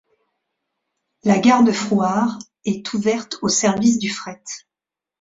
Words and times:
La 1.23 1.37
gare 1.37 1.61
de 1.63 1.71
Frouard 1.71 2.39
est 2.65 2.91
ouverte 2.95 3.37
au 3.43 3.49
service 3.49 3.99
du 3.99 4.09
fret. 4.09 4.41